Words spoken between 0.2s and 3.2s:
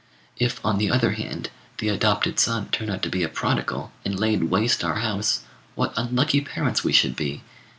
If, on the other hand, the adopted son turned out to